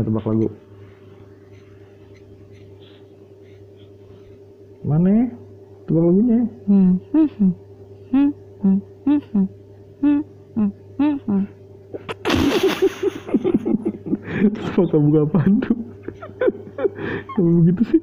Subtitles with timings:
[0.00, 0.48] mana tebak lagu
[4.80, 5.26] mana ya
[5.84, 6.92] tebak lagunya hmm.
[7.12, 7.28] Hmm.
[7.36, 8.80] Hmm.
[14.90, 15.76] Buka apaan tuh?
[17.36, 18.00] Kalau begitu sih.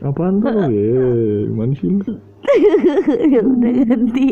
[0.00, 0.48] Apaan tuh?
[0.72, 0.96] Ya,
[1.50, 2.00] gimana sih lu?
[3.32, 4.26] ya udah ganti.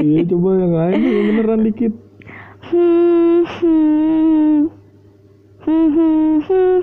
[0.00, 1.92] Iya coba yang lain beneran dikit.
[2.70, 4.70] 哼哼
[5.60, 6.82] 哼哼哼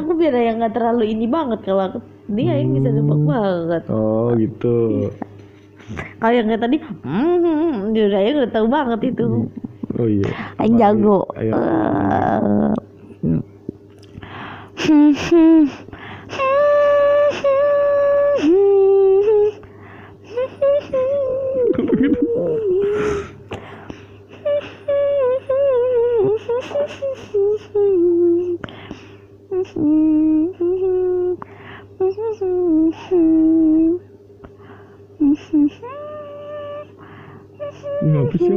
[0.00, 1.98] aku biar yang nggak terlalu ini banget kalau aku.
[2.30, 3.82] Dia yang bisa nebak banget.
[3.90, 5.08] Oh gitu.
[6.22, 9.50] kalau yang kayak tadi hmm dia udah udah tahu banget itu.
[9.98, 10.30] Oh iya.
[10.62, 11.26] Aing jago.
[11.34, 11.52] Ayo.
[14.80, 15.89] Hmm, hmm.
[38.00, 38.50] Ngapa sih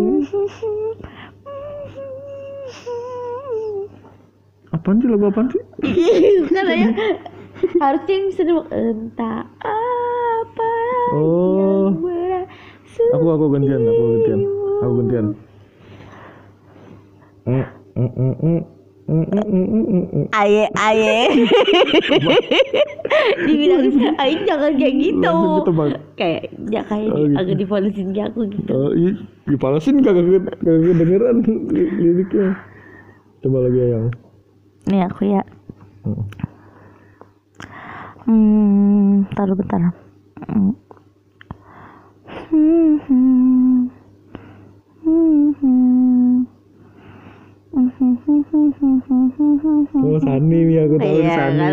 [4.73, 5.61] apaan sih lagu apaan sih?
[6.49, 6.89] Bukan ya
[7.77, 10.71] harusnya yang bisa nebak entah apa
[11.13, 11.93] Oh.
[13.13, 14.41] Aku aku gantian, aku gantian.
[14.81, 15.27] Aku gantian.
[17.45, 18.59] Mm, mm, mm,
[20.33, 21.17] aye aye
[23.43, 23.83] dibilang
[24.15, 25.87] aye jangan kayak gitu ketebak.
[26.15, 27.35] kayak ya kayak Oh, gitu.
[27.35, 29.11] agak dipolisin kayak aku gitu Oh, iya,
[29.45, 31.35] dipalasin kagak kagak kedengeran
[31.69, 32.47] liriknya.
[33.39, 34.07] Coba lagi yang.
[34.85, 35.41] nih aku ya
[36.03, 36.23] Mm.
[38.23, 39.79] hmm taruh bentar
[40.43, 40.43] Hmm.
[40.43, 40.71] Hmm,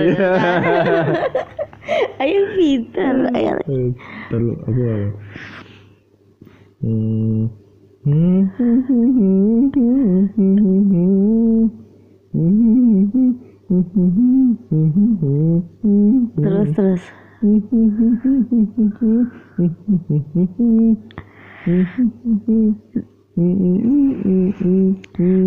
[0.01, 0.31] Iya.
[2.23, 3.55] Ayo pintar, ayo.
[4.31, 4.81] Terus aku.
[4.81, 4.97] ya?
[6.81, 7.49] Hmm.
[16.41, 17.03] Terus terus.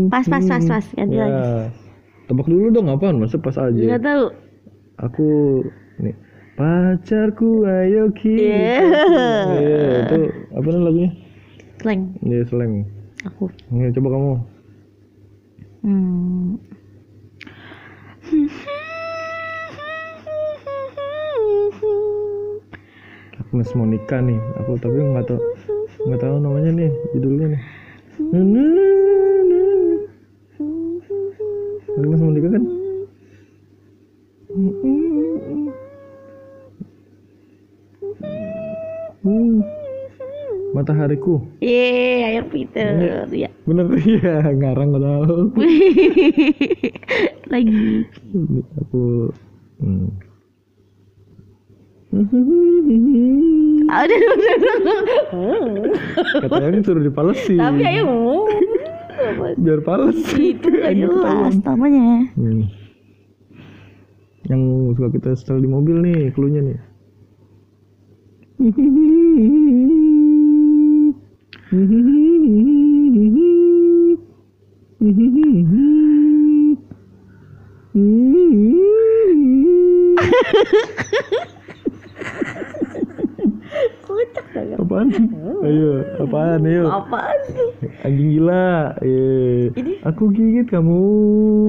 [0.10, 1.83] Pas pas pas pas ganti ya, lagi.
[2.34, 3.22] Tebak dulu dong apaan?
[3.22, 3.78] Masa pas aja.
[3.78, 4.26] nggak tahu
[5.06, 5.62] Aku
[6.02, 6.18] nih
[6.58, 8.42] pacarku ayo kita.
[8.42, 8.74] Iya.
[9.54, 10.20] Iya, itu
[10.58, 11.12] apa namanya lagunya?
[11.78, 12.90] slang Iya, slang.
[13.22, 14.34] aku Nih, coba kamu.
[15.86, 16.58] hmm.
[23.38, 24.42] Agnes Monica nih.
[24.66, 25.38] Aku tapi nggak tahu
[26.10, 27.62] nggak tahu namanya nih judulnya nih.
[32.04, 32.64] Agnes Monica kan?
[39.24, 39.64] Hmm.
[40.76, 41.40] Matahariku.
[41.64, 42.92] Yeay, ayo Peter.
[43.32, 43.48] Ya.
[43.64, 45.38] Bener iya, ngarang nggak tahu.
[47.54, 48.04] Lagi.
[48.36, 49.32] Ini aku
[49.80, 50.10] hmm.
[53.90, 54.16] Ada
[56.46, 57.58] Katanya suruh dipalesin.
[57.64, 58.12] Tapi ayo.
[59.58, 60.18] biar pales.
[60.36, 62.28] Itu Ayo jelas namanya.
[62.36, 62.64] Hmm.
[64.50, 64.62] Yang
[65.00, 66.80] suka kita setel di mobil nih, klunya nih.
[84.54, 85.10] Apaan?
[85.66, 85.92] Ayo,
[86.22, 86.62] apaan?
[86.62, 86.86] Ayo.
[86.86, 87.38] Apaan?
[88.06, 88.94] Anjing gila.
[89.02, 89.74] Eh,
[90.06, 91.02] aku gigit kamu.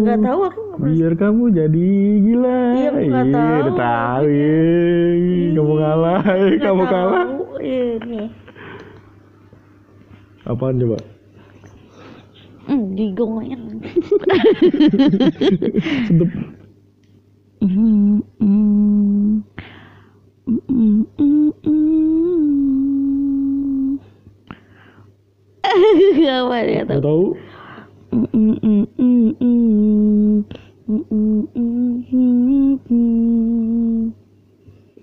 [0.05, 0.61] Nggak tahu aku.
[0.85, 1.89] Biar kamu jadi
[2.21, 2.59] gila.
[2.75, 3.57] Iya, aku nggak Iya, tahu.
[3.57, 4.25] udah tahu.
[4.29, 6.21] Iya, kamu kalah.
[6.21, 6.93] Nggak kamu tahu.
[6.93, 7.25] kalah.
[7.65, 8.23] Ini.
[10.45, 10.99] Apaan coba?
[12.65, 13.61] Hmm, digongin.
[16.07, 16.31] Sedep.
[17.61, 18.14] Hmm.
[26.51, 26.85] Tahu.
[26.85, 27.25] Nggak tahu.
[32.91, 34.13] Mm.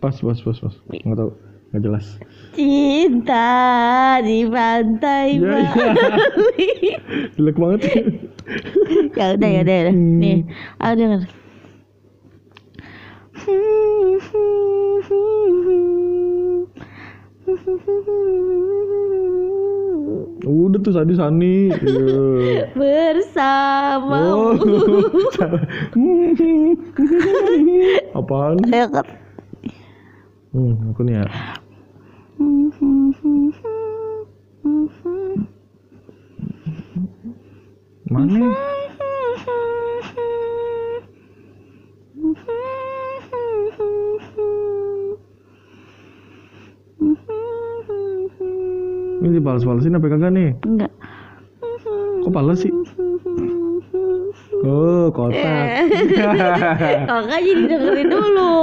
[0.02, 0.76] Pas, pas, pas, pas.
[0.90, 1.32] Nggak tahu.
[1.72, 2.06] Nggak jelas.
[2.52, 5.72] Cinta di pantai iya.
[5.72, 6.72] Bali.
[7.40, 7.82] Jelek banget.
[9.16, 9.96] ya udah ya udah ya udah.
[9.96, 10.44] Nih
[10.84, 11.24] ah denger
[20.42, 21.70] Udah tuh Sani Sani.
[21.70, 22.74] Iya.
[22.74, 24.54] bersama Oh,
[25.38, 25.62] salah.
[28.18, 28.58] Apaan?
[30.52, 31.26] Hmm, aku nih ya.
[38.12, 38.52] Mana?
[49.42, 50.50] Dibales-balesin apa kagak nih?
[50.64, 50.92] enggak
[52.22, 52.70] Kok pales sih?
[54.62, 55.90] Oh, kotak.
[57.10, 58.54] nggak jadi dengerin dulu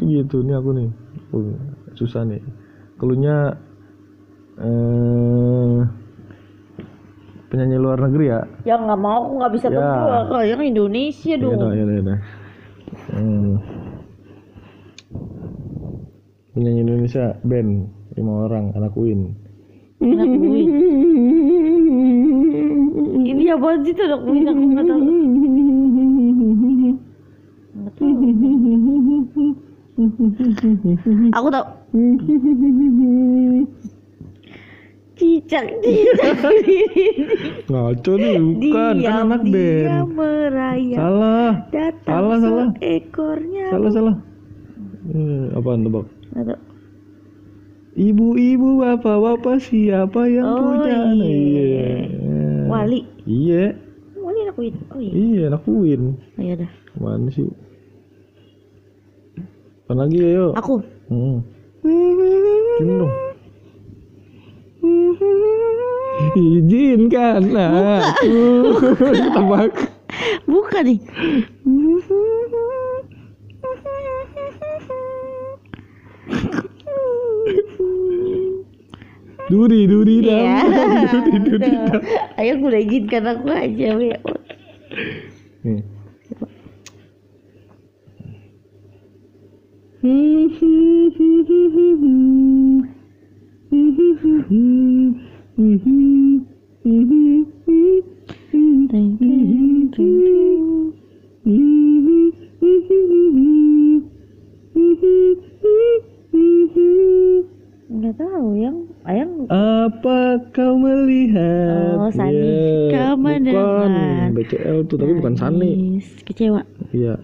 [0.00, 0.88] gitu nih aku nih
[1.92, 2.40] susah nih
[2.96, 3.52] keluhnya
[4.56, 5.78] eh
[7.52, 10.24] penyanyi luar negeri ya ya nggak mau aku nggak bisa Ya.
[10.24, 12.18] kalau yang Indonesia ya dong udah ya udah ya udah.
[13.10, 13.54] Hmm.
[16.60, 17.88] Penyanyi Indonesia band
[18.20, 19.32] lima orang anak Win
[20.04, 20.68] Anak Win.
[23.24, 25.00] ini apa sih tuh anak Win aku nggak tahu.
[31.32, 31.64] Aku tahu.
[35.16, 36.32] Cicak cicak.
[37.72, 38.94] Ngaco nih bukan.
[39.00, 40.12] Kan anak dia band.
[40.12, 40.96] merayap.
[41.00, 41.52] Salah.
[41.72, 42.68] Datang Salah, salah.
[42.80, 44.16] seekornya salah salah.
[45.08, 46.60] Eh, apaan tebak Nggak tahu.
[47.90, 51.26] Ibu-ibu, bapak-bapak, siapa yang Oh, punya anak?
[51.26, 51.98] iya.
[52.06, 52.40] Iya.
[52.70, 53.64] Wali Iya,
[54.14, 56.02] Wali anak Win oh iya iya anak Win.
[56.38, 57.50] oh, ya udah Mana sih?
[59.84, 60.52] Apa lagi ya, yuk?
[60.54, 60.74] aku
[61.10, 61.42] Hmm.
[62.78, 63.12] Gini dong.
[66.30, 68.30] Izinkan aku
[69.34, 69.72] tebak.
[70.46, 70.98] bukan nih
[79.50, 80.38] Duri, duri dam.
[80.38, 80.62] Iya.
[81.10, 82.00] Duri, duri dam.
[82.38, 84.14] Ayo gue izinkan aku aja we.
[85.66, 85.82] Nih.
[90.00, 90.90] Ting, ting,
[114.50, 115.38] BCL tuh, tapi bukan.
[115.38, 116.66] Nangis, kecewa.
[116.90, 117.14] Iya.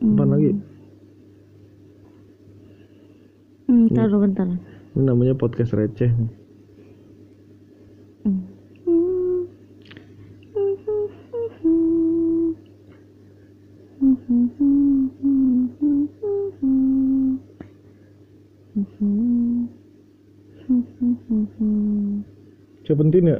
[0.00, 0.30] Apa Hmm.
[0.32, 0.50] lagi?
[3.68, 4.48] Hmm, taruh bentar.
[4.96, 6.08] Ini namanya podcast receh.
[8.24, 8.40] Hmm.
[22.80, 23.38] Siapa penting ya?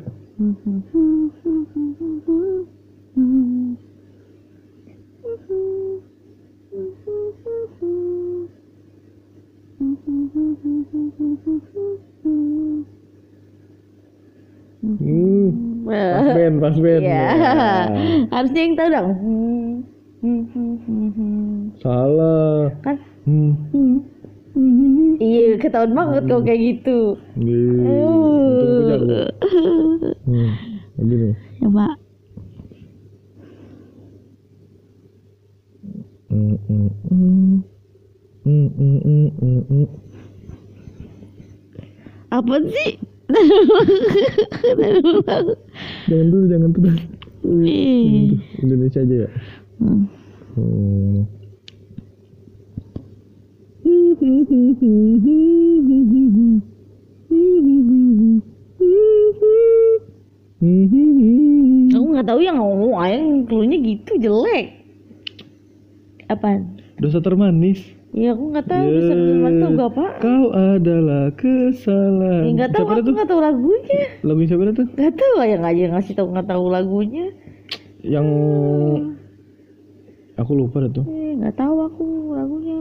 [14.81, 15.51] Hmm,
[15.91, 17.03] pas band.
[17.05, 17.13] Iya.
[17.13, 17.29] Ya.
[18.35, 19.09] Harusnya yang tahu dong.
[19.21, 19.71] Hmm.
[20.21, 21.57] Hmm, hmm, hmm, hmm.
[21.81, 22.69] Salah.
[22.85, 22.97] Kan?
[23.25, 23.53] Hmm.
[25.21, 26.99] Iya, ketahuan banget kalau kayak gitu.
[27.37, 29.23] Aku jago.
[30.27, 30.51] Hmm,
[30.99, 31.31] begini.
[31.61, 31.87] Coba.
[36.29, 37.55] Hmm, hmm, hmm.
[38.41, 39.87] Hmm, hmm, hmm, hmm, hmm.
[42.31, 42.93] Apa sih?
[46.11, 46.91] Jangan dulu, jangan dulu.
[47.63, 48.35] Nih.
[48.67, 49.31] Indonesia aja ya.
[49.79, 50.05] Hmm.
[50.59, 51.23] Hmm.
[61.95, 64.83] Aku nggak tahu yang ngomong ayang keluarnya gitu jelek.
[66.27, 66.83] Apaan?
[66.99, 68.00] Dosa termanis.
[68.11, 68.95] Ya aku nggak tahu Ya.
[68.99, 70.07] bisa tahu gak apa.
[70.19, 72.43] Kau adalah kesalahan.
[72.43, 74.03] Ya nggak tahu Siapa aku nggak tahu lagunya.
[74.27, 74.87] Lagu siapa tuh?
[74.99, 77.27] Nggak tahu ayang aja ngasih tahu nggak tahu lagunya.
[78.03, 78.27] Yang
[80.35, 81.05] aku lupa tuh.
[81.07, 82.79] Eh nggak tahu aku lagunya.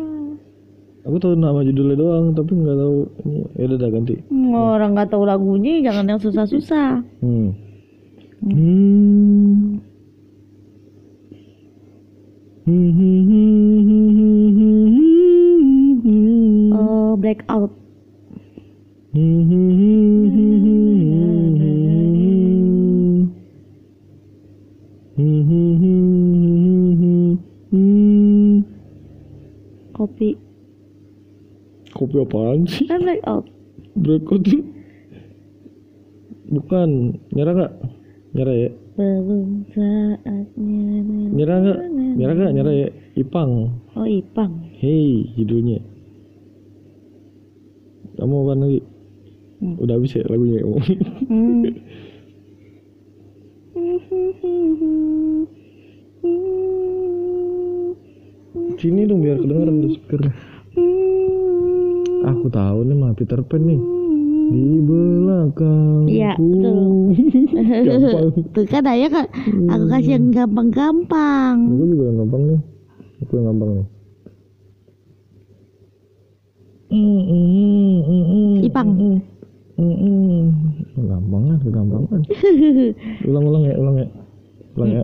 [1.07, 3.39] Aku tahu nama judulnya doang, tapi nggak tahu ini.
[3.53, 4.15] Ya udah dah ganti.
[4.27, 7.05] Hmm, Orang nggak tahu lagunya jangan yang susah-susah.
[7.21, 7.49] Hmm.
[8.41, 9.77] Hmm.
[12.69, 13.58] Hmm, hmm, hmm, hmm,
[19.13, 19.41] hmm,
[27.69, 28.57] hmm.
[29.93, 30.31] Kopi.
[31.91, 32.87] Kopi apaan sih?
[32.87, 33.45] Kan blackout.
[33.99, 34.47] Breakout
[36.49, 37.73] Bukan, nyerah gak?
[38.33, 38.69] Nyerah ya?
[38.95, 40.81] Belum saatnya.
[41.35, 41.79] Nyerah gak?
[42.15, 42.51] Nyerah gak?
[42.55, 42.89] Nyerah ya?
[43.19, 43.51] Ipang
[43.99, 44.63] Oh, Ipang.
[44.79, 45.83] Hey judulnya
[48.19, 48.79] Kamu apa lagi?
[49.59, 49.75] Hmm.
[49.79, 51.63] Udah habis ya lagunya Hmm.
[58.79, 60.21] Sini dong biar kedengeran di speaker
[62.23, 63.79] Aku tahu nih mah Peter Pan nih
[64.49, 66.79] Di belakang Iya, betul.
[68.55, 69.25] Tuh kan ayah kan
[69.69, 71.57] aku kasih yang gampang-gampang.
[71.69, 72.59] Aku juga yang gampang nih
[73.21, 73.87] Aku yang gampang nih
[76.89, 78.89] Mm, mm, mm, Ipang.
[78.97, 79.17] mm.
[80.99, 82.21] Gampangan, kegampangan
[83.29, 84.07] Ulang-ulang ya, ulang ya
[84.75, 85.03] Ulang ya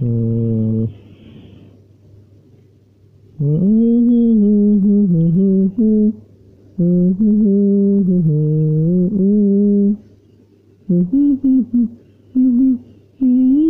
[0.00, 0.88] Hmm.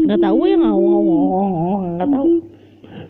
[0.06, 1.02] Nggak tahu yang awal
[1.98, 2.30] nggak tahu.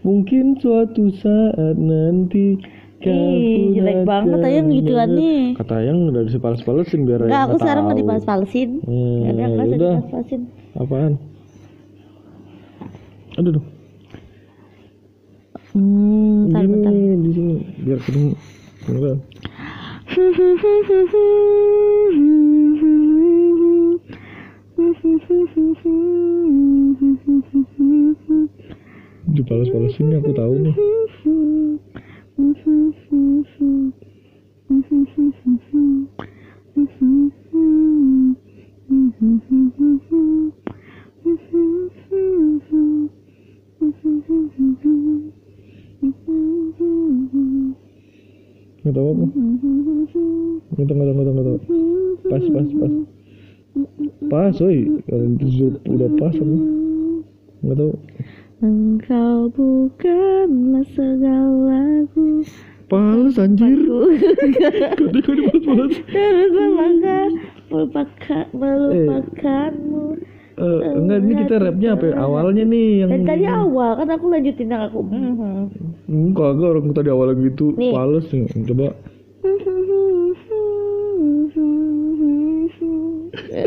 [0.00, 2.56] Mungkin suatu saat nanti
[3.00, 4.68] Ih, jelek banget ayang
[5.08, 5.56] nih.
[5.56, 8.02] Kata yang udah dipales-palesin biar Enggak, Ayang aku sekarang nggak tahu.
[8.04, 8.70] dibahas-balesin.
[8.84, 9.96] Hmm, Ya udah.
[10.76, 11.12] Apaan?
[13.40, 13.64] Aduh, duh.
[15.72, 18.36] Hmm, bentar, di sini biar ketemu.
[18.84, 19.16] Enggak.
[29.30, 30.74] Dipales-palesin aku tahu nih.
[48.80, 49.24] Nggak tahu apa.
[50.74, 51.58] Nggak tahu, nggak tahu, nggak tahu.
[52.26, 52.92] Pas, pas, pas.
[54.26, 54.78] Pas, oi.
[55.86, 56.56] Udah pas aku.
[57.60, 57.92] Nggak tahu.
[58.60, 62.44] Engkau bukanlah segalaku.
[62.92, 63.80] Pales anjir.
[63.88, 65.94] Aku Ketika dipales-pales.
[66.04, 67.26] terus melangkah
[67.72, 70.04] melupakan melupakanmu.
[70.60, 72.14] Eh, enggak ini kita rapnya apa ya?
[72.20, 74.98] awalnya nih yang Dan tadi awal kan aku lanjutin yang aku.
[75.08, 75.72] Mhm.
[76.04, 77.96] enggak enggak orang tadi awalnya gitu Nih.
[77.96, 78.86] pales nih coba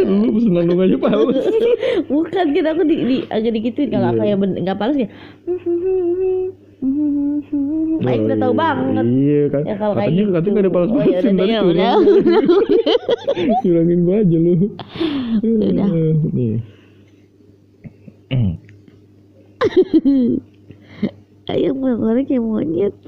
[0.06, 1.38] lu pesen nandung aja pales
[2.06, 4.20] Bukan kan aku di, di agak digituin kalau Iya.
[4.36, 5.08] kayak nggak panas ya.
[8.04, 9.06] Aing udah tahu banget.
[9.08, 10.32] iya kan Ya kalau kayak katanya gitu.
[10.34, 11.94] katanya nggak ada pales Oh, ya palesin udah, ya tuh udah.
[13.64, 14.54] curangin gua aja lu
[15.40, 15.88] Udah.
[15.88, 16.54] Eh, nih
[21.46, 22.94] Ayam ngorek kayak monyet.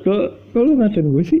[0.00, 1.40] kok kok lu ngatain gue sih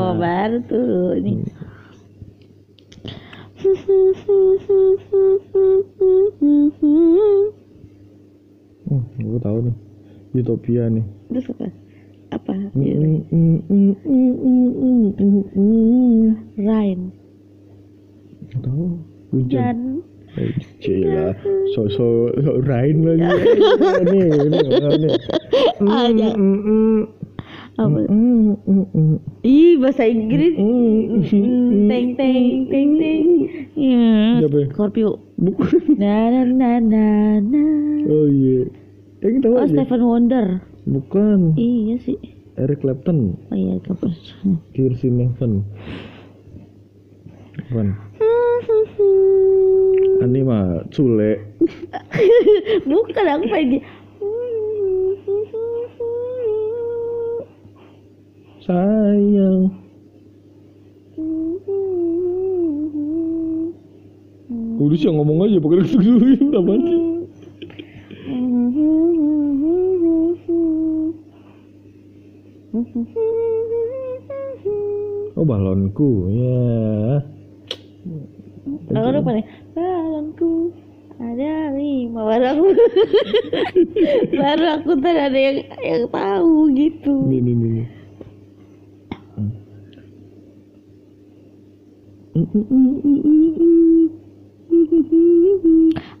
[10.61, 11.01] Utopia nih
[11.33, 11.67] Terus apa?
[12.37, 12.53] Apa?
[12.77, 16.21] Mm, mm, mm, mm, mm, mm, mm, mm.
[16.61, 16.99] Rain.
[18.61, 18.85] Tahu
[19.33, 20.47] hujan Eh,
[20.79, 21.35] Cila,
[21.75, 23.19] so so so rain lagi.
[25.83, 25.91] Mm,
[26.39, 26.99] mm,
[27.75, 27.99] apa?
[28.07, 30.55] mm, mm, mm, Ih, bahasa Inggris.
[30.55, 33.25] mm, Mm, Teng teng teng teng.
[33.75, 34.39] Ya.
[34.39, 34.47] Ya?
[34.71, 35.19] Scorpio.
[35.35, 35.99] Bukan.
[35.99, 37.05] Na na na na
[37.43, 37.63] na.
[38.07, 38.71] Oh iya.
[39.21, 39.69] Eh kita Oh, aja.
[39.69, 40.45] Stephen Wonder.
[40.89, 41.53] Bukan.
[41.53, 42.17] Iya sih.
[42.57, 43.37] Eric Clapton.
[43.53, 44.11] Oh iya, kapan?
[44.73, 45.61] Kirsten Neven.
[47.69, 47.87] Bukan.
[50.25, 51.37] Ani mah Cule.
[52.89, 53.79] Bukan aku pengen di
[58.61, 59.73] sayang
[64.81, 66.25] udah sih ngomong aja pakai dulu
[66.57, 66.99] apaan sih
[75.41, 76.61] oh balonku ya.
[78.93, 79.45] Aku lupa nih?
[79.73, 80.69] Balonku
[81.17, 82.65] ada lima baru aku
[84.37, 87.13] baru aku tadi ada yang yang tahu gitu.
[87.25, 87.83] Ini ini ini.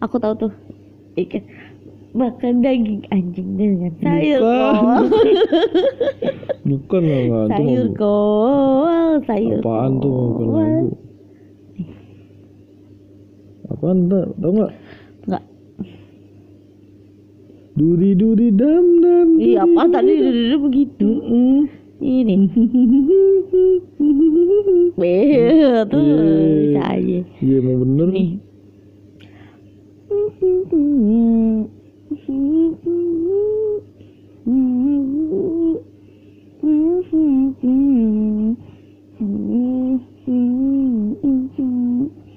[0.01, 0.53] Aku tahu tuh.
[1.13, 1.45] Ikan
[2.11, 4.75] makan daging anjing dengan sayur Bukan.
[4.75, 5.07] kol.
[6.61, 10.59] Bukan lah nggak sayur kol sayur apaan tuh bukan kol.
[10.59, 10.91] lagu
[13.71, 14.71] apaan tak tau nggak?
[15.23, 15.43] Nggak.
[17.71, 21.07] duri duri dam dam iya apa tadi dulu begitu?
[21.07, 21.59] Mm-mm.
[22.01, 22.35] ini.
[24.99, 25.31] Beh,
[25.87, 27.19] tuh bisa aja.
[27.39, 28.07] Iya emang bener.
[28.11, 28.29] Nih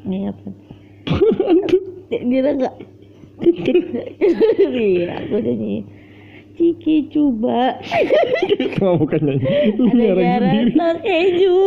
[0.04, 0.48] Ini apa?
[2.10, 2.74] Dia enggak?
[4.74, 5.86] Iya, aku nyanyi.
[6.54, 7.82] Ciki coba
[8.78, 9.46] Nggak bukan nyanyi
[10.06, 11.58] ada garator keju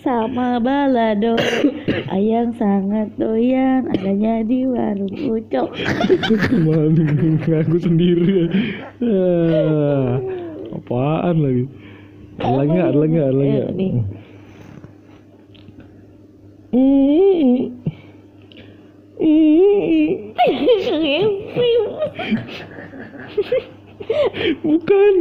[0.00, 1.36] sama balado.
[2.14, 5.68] Ayang sangat doyan adanya di warung ucok
[6.64, 7.04] malu
[7.46, 8.48] ngaku sendiri.
[9.04, 10.16] Ah,
[10.76, 11.64] apaan lagi?
[12.40, 12.88] Ada nggak?
[12.88, 13.28] Ada nggak?
[13.28, 13.68] Ada nggak?
[16.70, 17.58] Eh,
[24.62, 25.12] bukan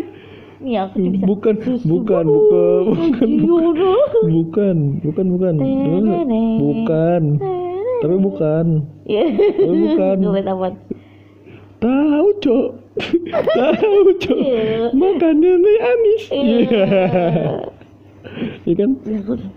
[0.60, 1.56] Nih aku bisa bukan
[1.88, 3.30] bukan bukan bukan.
[4.28, 5.56] bukan bukan bukan.
[6.60, 7.24] Bukan.
[8.00, 8.66] Tapi bukan.
[9.08, 9.26] Iya.
[9.40, 10.18] Tapi bukan.
[11.84, 12.70] Tahu cok.
[13.60, 14.40] Tahu cok.
[14.40, 14.92] Iya.
[14.92, 16.24] makannya nih anis.
[16.28, 16.44] Iya.
[16.44, 16.86] iya.
[18.68, 18.90] Iya kan?
[19.08, 19.52] Ya, aku udah.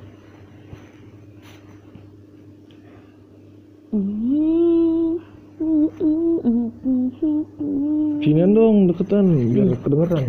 [3.92, 4.82] Hmm.
[8.22, 10.24] sinian dong deketan biar kedengeran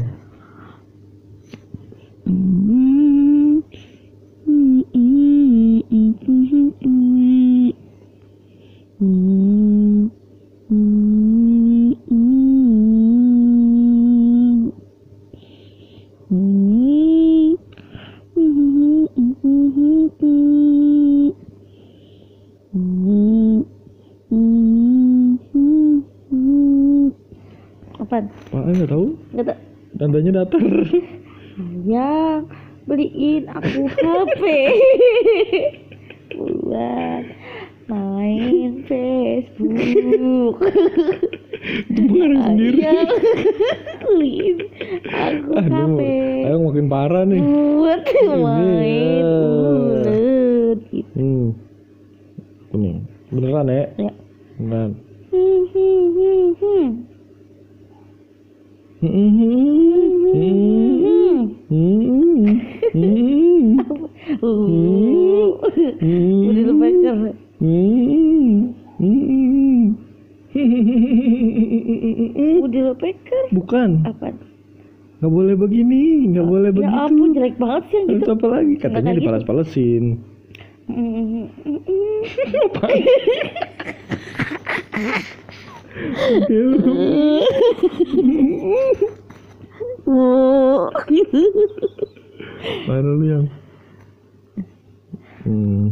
[28.04, 28.26] Apaan?
[28.52, 29.58] Apaan nggak tahu Nggak tau.
[30.00, 30.64] tandanya datar
[31.84, 32.41] Yang
[32.84, 34.41] beliin aku HP
[36.34, 37.26] buat
[37.86, 40.56] main Facebook.
[41.63, 42.91] itu sendiri
[44.04, 44.58] beliin
[45.08, 46.00] aku aduh HP
[46.43, 48.04] ayo makin parah nih buat
[48.36, 49.39] main ya.
[50.04, 51.08] ulet gitu.
[51.13, 51.48] hmm
[52.74, 52.91] ini
[53.30, 54.12] beneran ya Ya.
[54.58, 54.91] beneran
[55.32, 56.88] Hmm, hmm, hmm, hmm.
[59.00, 59.30] Hmm, Hmm.
[59.34, 61.39] hmm, hmm,
[61.74, 61.74] Uh.
[61.74, 62.60] hmm,
[62.94, 63.10] Udah
[66.64, 68.70] lupa hmm.
[72.64, 73.46] Udah lupa kan?
[73.50, 74.30] bukan Apa?
[75.24, 78.30] nggak boleh begini nggak boleh Ya begitu ampun jelek banget sih yang gitu.
[78.36, 79.20] apa lagi katanya gitu.
[79.24, 80.04] dipalas-palesin
[82.70, 82.88] apa
[86.50, 86.66] Ya,
[90.06, 90.90] Oh.
[92.88, 93.45] Mana lu yang
[95.43, 95.88] hmm.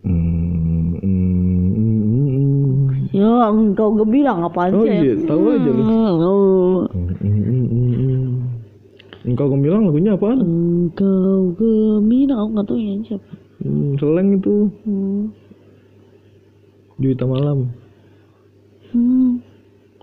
[0.00, 2.80] Hmm, hmm, hmm.
[3.12, 4.96] Ya, engkau gak bilang apaan Oh sih?
[4.96, 5.82] iya, tahu aja lu.
[5.84, 6.80] Oh.
[6.88, 8.28] Hmm, hmm, hmm, hmm.
[9.28, 10.40] Engkau gemilang lagunya apaan?
[10.40, 13.32] Engkau gemilang, aku gak tahu nyanyi siapa.
[13.60, 14.56] Hmm, seleng itu
[14.88, 15.22] Hmm.
[16.96, 17.68] Juwita Malam.
[18.90, 19.44] Hmm.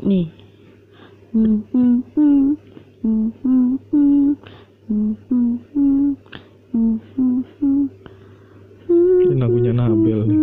[0.05, 0.29] Nih.
[1.33, 2.45] Hmm, hmm, hmm.
[9.27, 10.39] Ini lagunya Nabel nih.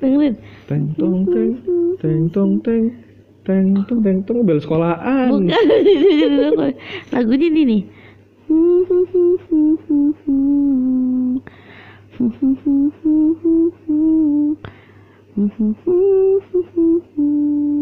[0.00, 0.34] Dengerin.
[0.68, 1.52] Teng tong teng,
[2.00, 2.84] teng tong teng,
[3.48, 5.32] teng tong teng tong bel sekolahan.
[5.32, 5.48] Bukan.
[7.16, 7.82] Lagunya ini nih.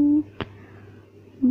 [1.42, 1.50] Bunji?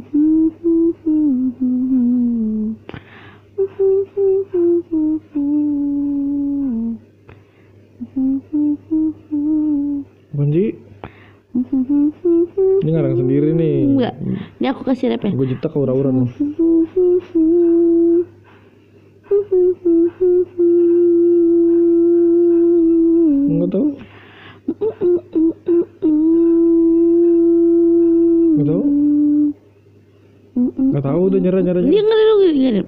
[12.79, 13.83] Ini ngarang sendiri nih.
[13.91, 14.15] Enggak.
[14.63, 15.35] Ini aku kasih rap ya.
[15.35, 16.31] Gue jetak aura-aura nih.
[23.51, 23.91] Enggak tau
[28.55, 28.90] Enggak tau
[31.01, 32.83] nggak tahu udah nyerah nyerah Dia nggak nggak ada.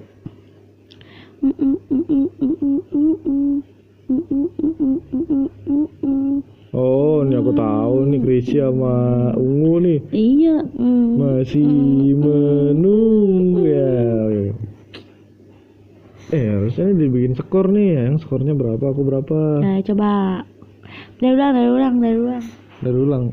[6.72, 8.96] oh ini aku tahu nih Krisya sama
[9.34, 10.56] Ungu nih Iya.
[11.14, 11.66] masih
[12.14, 13.94] menunggu ya
[16.30, 20.42] eh harusnya dibikin skor nih yang skornya berapa aku berapa Nah, coba.
[21.16, 22.44] Dari ulang, dari ulang, dari ulang.
[22.80, 23.24] dari ulang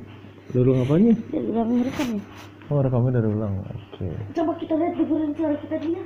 [0.51, 2.21] dari ulang apanya Dari ulang merekam ya.
[2.71, 6.01] Oh rekamnya dari ulang oke Coba kita lihat dengerin suara kita dia.